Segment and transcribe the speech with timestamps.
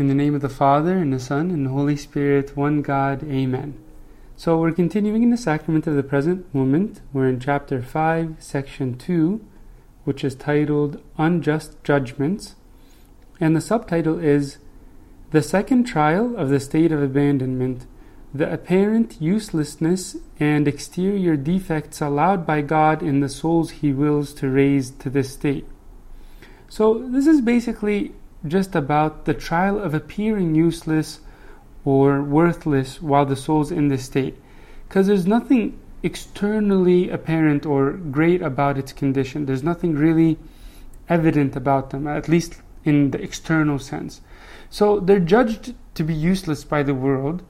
[0.00, 3.22] In the name of the Father, and the Son, and the Holy Spirit, one God,
[3.22, 3.78] Amen.
[4.34, 7.02] So we're continuing in the sacrament of the present moment.
[7.12, 9.44] We're in chapter 5, section 2,
[10.04, 12.54] which is titled Unjust Judgments.
[13.42, 14.56] And the subtitle is
[15.32, 17.84] The Second Trial of the State of Abandonment
[18.32, 24.48] The Apparent Uselessness and Exterior Defects Allowed by God in the souls He wills to
[24.48, 25.66] raise to this state.
[26.70, 28.14] So, this is basically
[28.46, 31.20] just about the trial of appearing useless
[31.84, 34.36] or worthless while the soul's in this state.
[34.88, 39.46] Because there's nothing externally apparent or great about its condition.
[39.46, 40.38] There's nothing really
[41.08, 44.20] evident about them, at least in the external sense.
[44.70, 47.42] So they're judged to be useless by the world,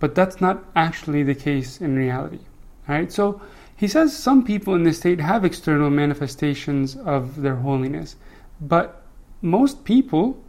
[0.00, 2.40] but that's not actually the case in reality.
[2.88, 3.12] Right?
[3.12, 3.40] So
[3.76, 8.16] he says some people in this state have external manifestations of their holiness,
[8.60, 9.01] but
[9.42, 10.42] most people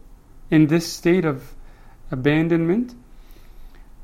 [0.50, 1.54] in this state of
[2.10, 2.94] abandonment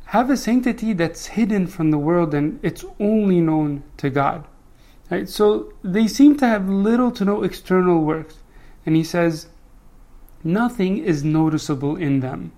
[0.06, 4.44] have a sanctity that's hidden from the world and it's only known to God.
[5.08, 5.28] Right?
[5.28, 8.36] So they seem to have little to no external works.
[8.84, 9.46] And he says,
[10.42, 12.52] nothing is noticeable in them.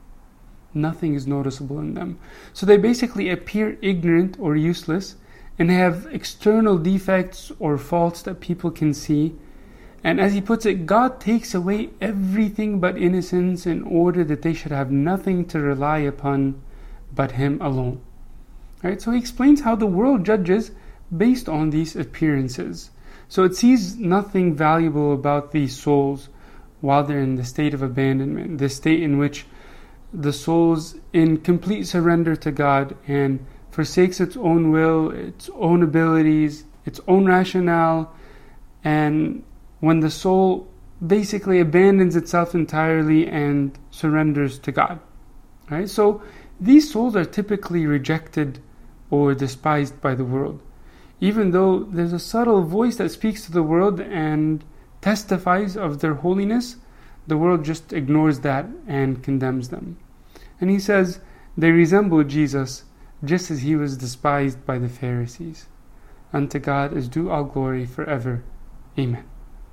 [0.73, 2.19] Nothing is noticeable in them.
[2.55, 5.17] So they basically appear ignorant or useless
[5.59, 9.35] and have external defects or faults that people can see
[10.05, 14.53] and as he puts it, God takes away everything but innocence in order that they
[14.53, 16.61] should have nothing to rely upon
[17.15, 18.01] but Him alone.
[18.83, 19.01] Right?
[19.01, 20.73] So he explains how the world judges
[21.17, 22.91] based on these appearances.
[23.29, 26.29] So it sees nothing valuable about these souls
[26.81, 29.47] while they're in the state of abandonment, the state in which
[30.13, 36.65] the soul's in complete surrender to God and forsakes its own will, its own abilities,
[36.85, 38.13] its own rationale,
[38.83, 39.45] and
[39.83, 40.69] when the soul
[41.05, 45.01] basically abandons itself entirely and surrenders to God.
[45.69, 45.89] Right?
[45.89, 46.23] So
[46.61, 48.61] these souls are typically rejected
[49.11, 50.63] or despised by the world.
[51.21, 54.65] Even though there's a subtle voice that speaks to the world and
[55.01, 56.77] testifies of their holiness,
[57.27, 59.99] the world just ignores that and condemns them.
[60.61, 61.19] And he says,
[61.59, 62.85] they resemble Jesus
[63.25, 65.67] just as he was despised by the Pharisees.
[66.33, 68.45] Unto God is due all glory forever.
[68.97, 69.25] Amen.